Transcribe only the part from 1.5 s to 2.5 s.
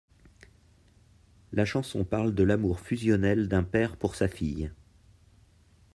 La chanson parle de